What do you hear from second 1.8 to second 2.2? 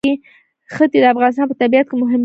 کې مهم رول لري.